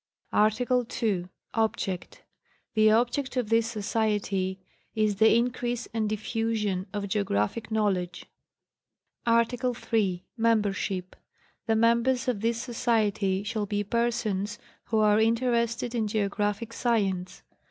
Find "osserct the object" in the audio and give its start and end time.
1.53-3.37